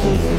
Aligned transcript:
Thank 0.00 0.22
you. 0.22 0.37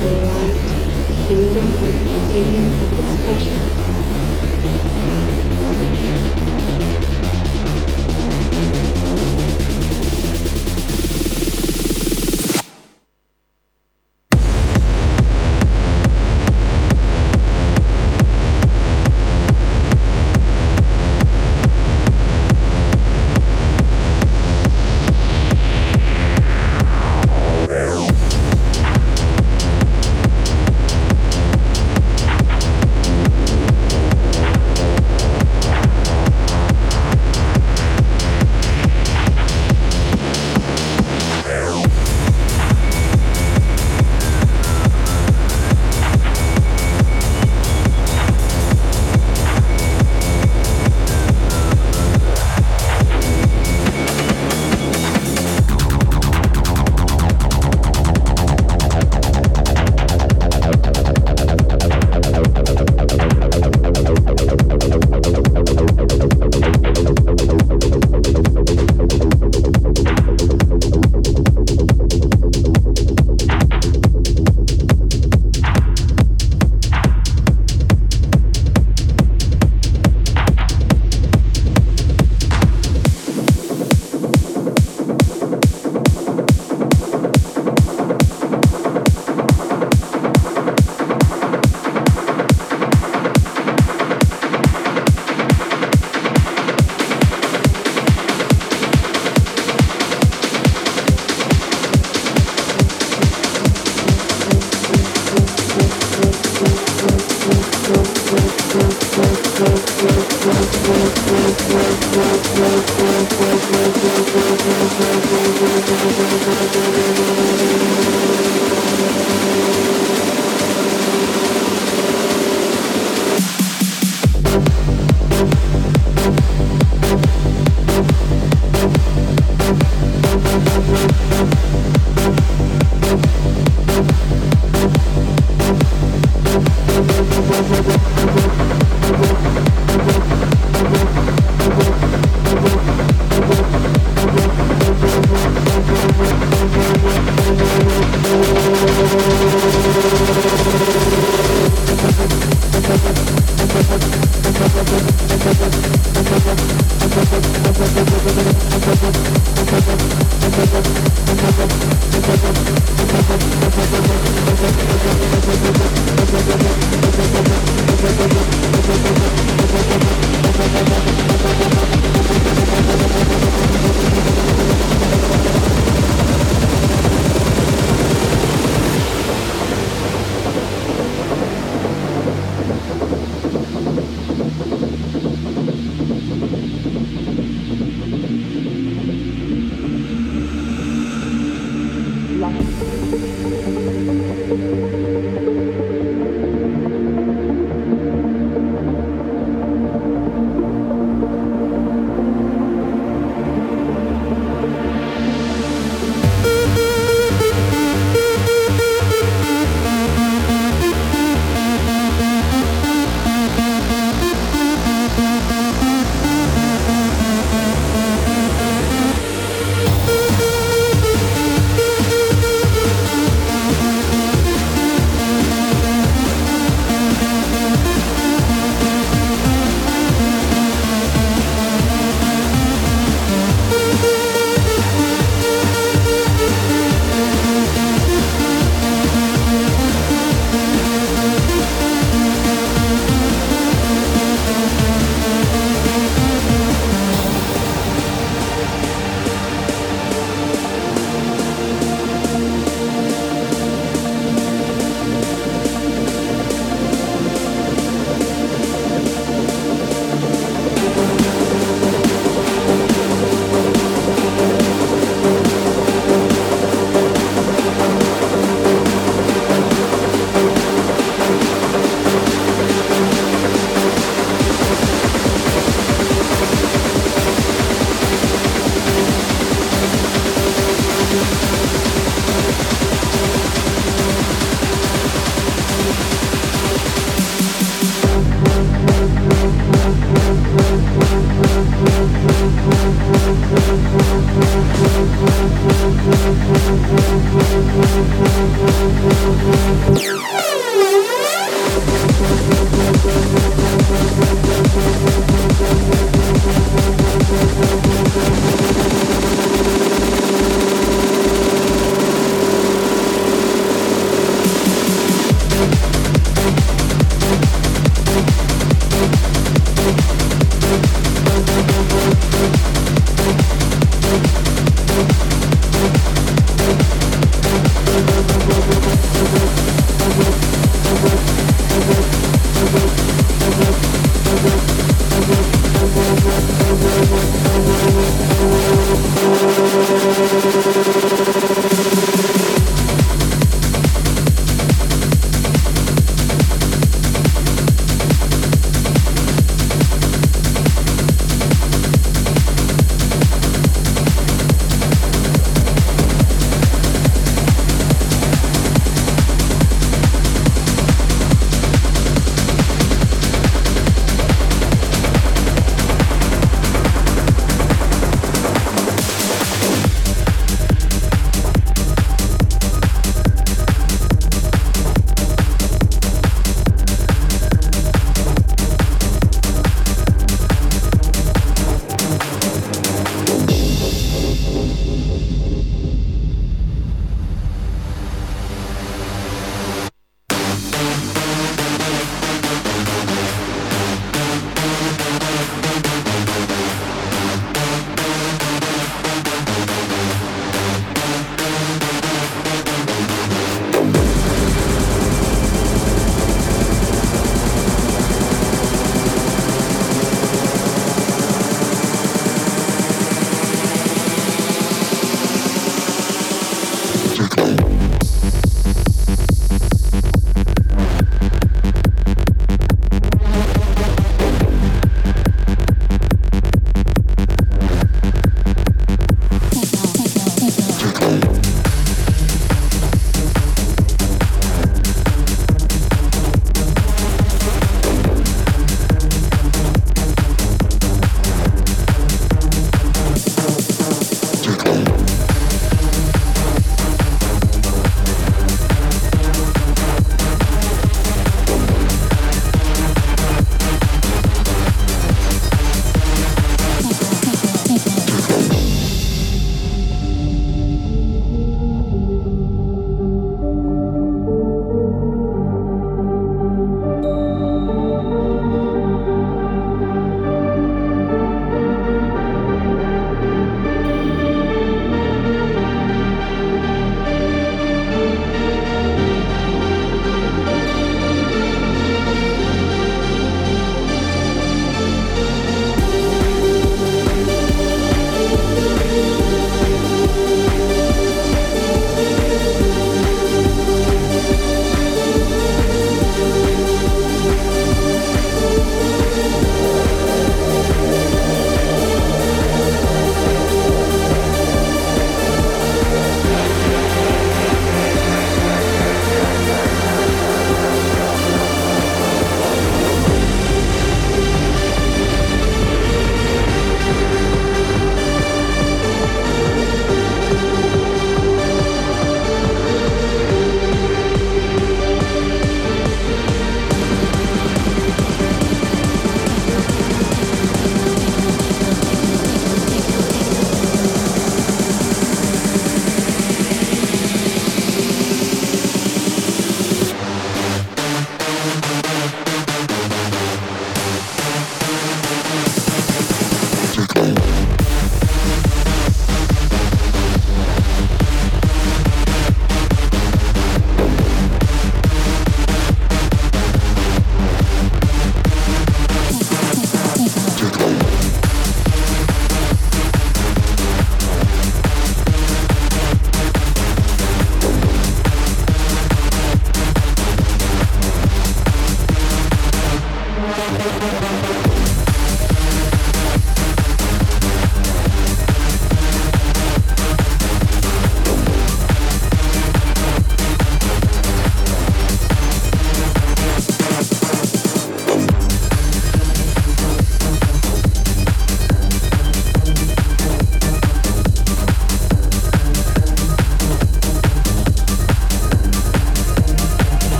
Thank 110.92 111.59
you. 111.59 111.59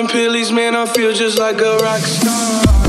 Popping 0.00 0.16
pillies, 0.16 0.52
man. 0.52 0.74
I 0.74 0.86
feel 0.86 1.12
just 1.12 1.38
like 1.38 1.60
a 1.60 1.76
rock 1.78 2.00
star. 2.00 2.79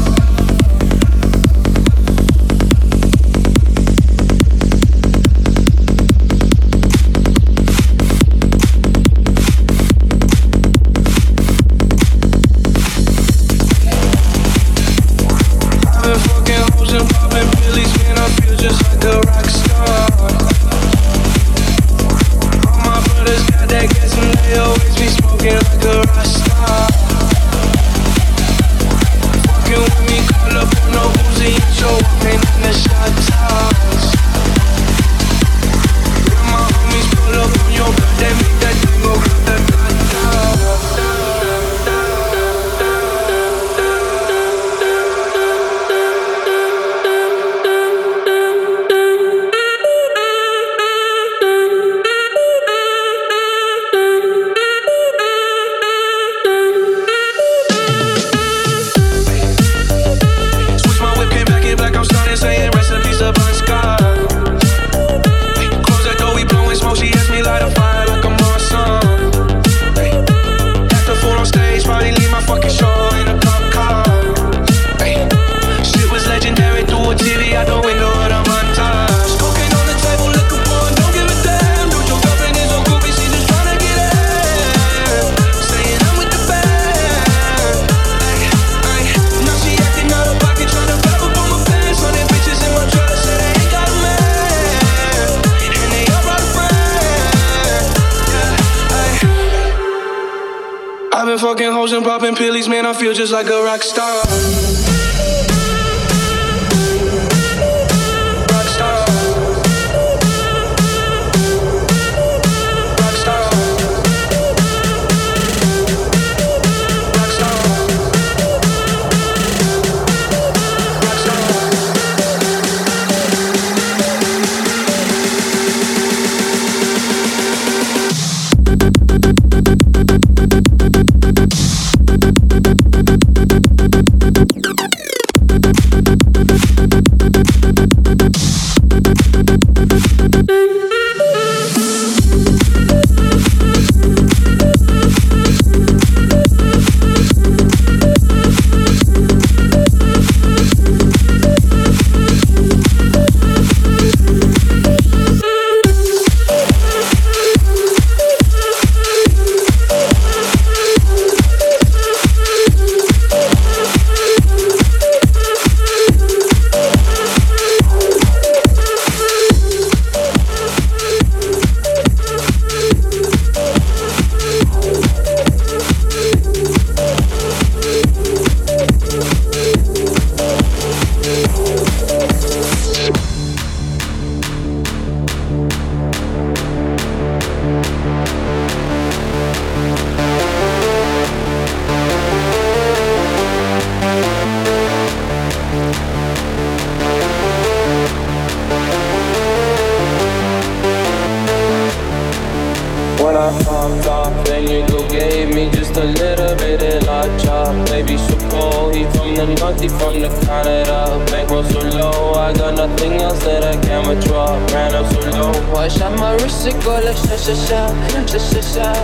Feel 102.93 103.13
just 103.13 103.31
like 103.31 103.47
a 103.47 103.63
rock 103.63 103.83
star. 103.83 104.70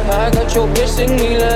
I 0.10 0.30
got 0.32 0.56
your 0.56 0.68
bitch 0.70 0.96
me. 1.18 1.47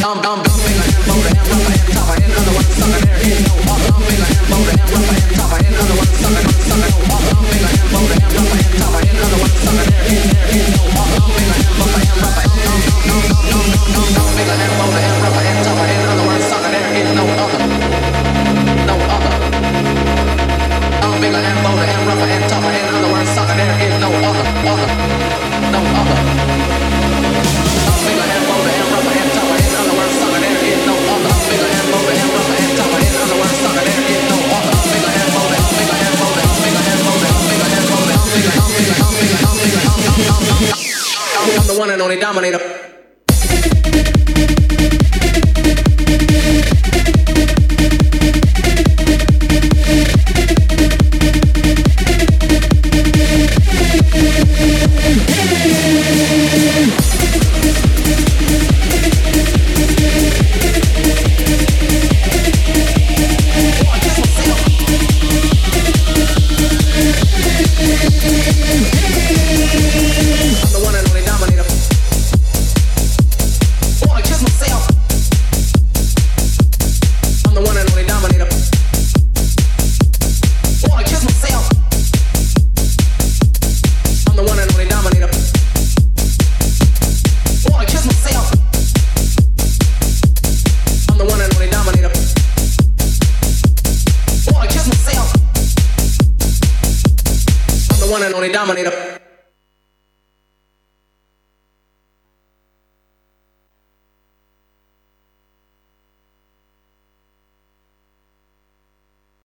Dum, 0.00 0.22
dum, 0.22 0.47